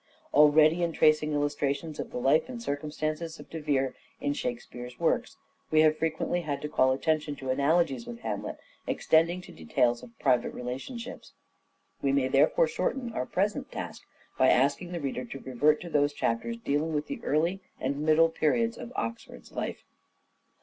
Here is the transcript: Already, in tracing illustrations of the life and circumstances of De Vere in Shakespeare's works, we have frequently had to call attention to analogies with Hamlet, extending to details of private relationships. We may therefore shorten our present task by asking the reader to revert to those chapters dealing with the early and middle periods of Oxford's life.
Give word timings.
Already, 0.33 0.81
in 0.81 0.93
tracing 0.93 1.31
illustrations 1.31 1.99
of 1.99 2.09
the 2.09 2.17
life 2.17 2.49
and 2.49 2.59
circumstances 2.59 3.39
of 3.39 3.51
De 3.51 3.61
Vere 3.61 3.93
in 4.19 4.33
Shakespeare's 4.33 4.99
works, 4.99 5.37
we 5.69 5.81
have 5.81 5.95
frequently 5.99 6.41
had 6.41 6.59
to 6.63 6.67
call 6.67 6.91
attention 6.91 7.35
to 7.35 7.51
analogies 7.51 8.07
with 8.07 8.21
Hamlet, 8.21 8.57
extending 8.87 9.41
to 9.41 9.51
details 9.51 10.01
of 10.01 10.17
private 10.17 10.55
relationships. 10.55 11.33
We 12.01 12.11
may 12.13 12.29
therefore 12.29 12.65
shorten 12.67 13.13
our 13.13 13.27
present 13.27 13.71
task 13.71 14.01
by 14.39 14.49
asking 14.49 14.91
the 14.91 14.99
reader 14.99 15.23
to 15.23 15.39
revert 15.39 15.79
to 15.81 15.89
those 15.91 16.13
chapters 16.13 16.57
dealing 16.57 16.93
with 16.95 17.05
the 17.05 17.23
early 17.23 17.61
and 17.79 17.99
middle 17.99 18.29
periods 18.29 18.79
of 18.79 18.91
Oxford's 18.95 19.51
life. 19.51 19.83